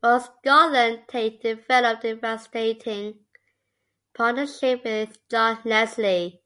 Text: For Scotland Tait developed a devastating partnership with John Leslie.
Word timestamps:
For 0.00 0.18
Scotland 0.18 1.04
Tait 1.06 1.40
developed 1.40 2.04
a 2.04 2.16
devastating 2.16 3.24
partnership 4.14 4.82
with 4.84 5.16
John 5.28 5.60
Leslie. 5.64 6.42